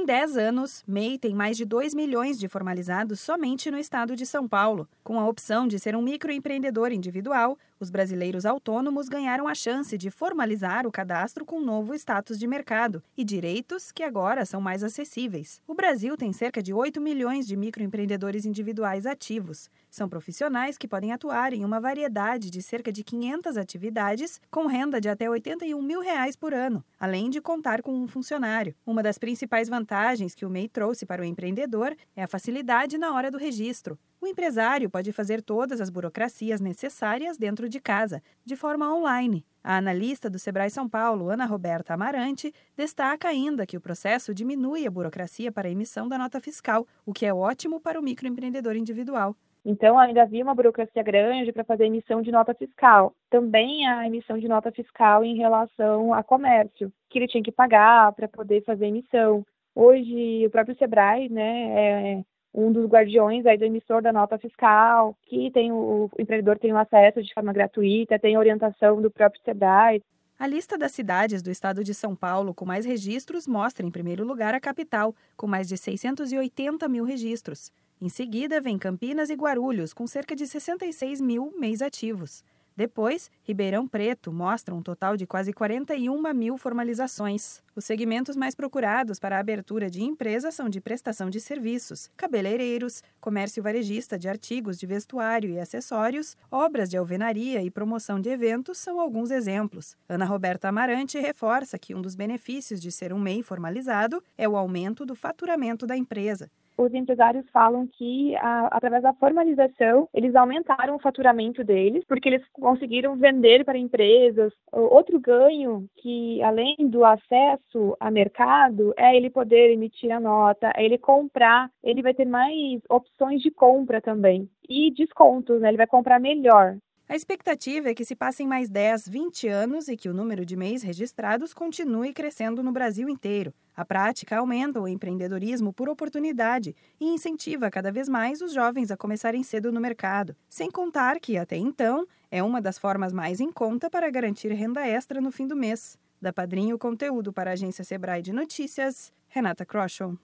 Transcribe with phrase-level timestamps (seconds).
[0.00, 4.24] Em 10 anos, MEI tem mais de 2 milhões de formalizados somente no estado de
[4.24, 4.88] São Paulo.
[5.04, 10.10] Com a opção de ser um microempreendedor individual, os brasileiros autônomos ganharam a chance de
[10.10, 15.62] formalizar o cadastro com novo status de mercado e direitos que agora são mais acessíveis.
[15.66, 19.70] O Brasil tem cerca de 8 milhões de microempreendedores individuais ativos.
[19.90, 25.00] São profissionais que podem atuar em uma variedade de cerca de 500 atividades com renda
[25.00, 28.74] de até 81 mil reais por ano, além de contar com um funcionário.
[28.84, 33.14] Uma das principais vantagens que o MEI trouxe para o empreendedor é a facilidade na
[33.14, 33.98] hora do registro.
[34.22, 39.46] O empresário pode fazer todas as burocracias necessárias dentro de casa, de forma online.
[39.64, 44.86] A analista do Sebrae São Paulo, Ana Roberta Amarante, destaca ainda que o processo diminui
[44.86, 48.76] a burocracia para a emissão da nota fiscal, o que é ótimo para o microempreendedor
[48.76, 49.34] individual.
[49.64, 53.14] Então, ainda havia uma burocracia grande para fazer emissão de nota fiscal.
[53.30, 58.12] Também a emissão de nota fiscal em relação a comércio, que ele tinha que pagar
[58.12, 59.46] para poder fazer emissão.
[59.74, 65.16] Hoje, o próprio Sebrae, né, é um dos guardiões aí do emissor da nota fiscal,
[65.26, 69.42] que tem o, o empreendedor tem o acesso de forma gratuita, tem orientação do próprio
[69.44, 70.02] Sebrae.
[70.38, 74.24] A lista das cidades do estado de São Paulo com mais registros mostra, em primeiro
[74.24, 77.70] lugar, a capital, com mais de 680 mil registros.
[78.00, 82.42] Em seguida, vem Campinas e Guarulhos, com cerca de 66 mil mês ativos.
[82.76, 87.62] Depois, Ribeirão Preto mostra um total de quase 41 mil formalizações.
[87.74, 93.02] Os segmentos mais procurados para a abertura de empresas são de prestação de serviços, cabeleireiros,
[93.20, 98.78] comércio varejista de artigos de vestuário e acessórios, obras de alvenaria e promoção de eventos
[98.78, 99.96] são alguns exemplos.
[100.08, 104.56] Ana Roberta Amarante reforça que um dos benefícios de ser um MEI formalizado é o
[104.56, 110.96] aumento do faturamento da empresa os empresários falam que, a, através da formalização, eles aumentaram
[110.96, 114.52] o faturamento deles, porque eles conseguiram vender para empresas.
[114.72, 120.84] Outro ganho, que além do acesso a mercado, é ele poder emitir a nota, é
[120.84, 124.48] ele comprar, ele vai ter mais opções de compra também.
[124.68, 125.68] E descontos, né?
[125.68, 126.76] Ele vai comprar melhor.
[127.10, 130.54] A expectativa é que se passem mais 10, 20 anos e que o número de
[130.54, 133.52] MEIs registrados continue crescendo no Brasil inteiro.
[133.76, 138.96] A prática aumenta o empreendedorismo por oportunidade e incentiva cada vez mais os jovens a
[138.96, 143.50] começarem cedo no mercado, sem contar que, até então, é uma das formas mais em
[143.50, 145.98] conta para garantir renda extra no fim do mês.
[146.22, 150.16] Da Padrinho Conteúdo para a agência Sebrae de Notícias, Renata Kroschel.